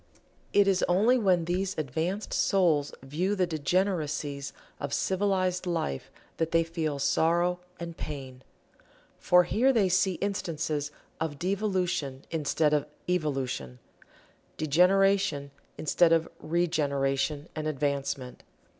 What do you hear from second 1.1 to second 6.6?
when these advanced souls view the degeneracies of "civilized" life that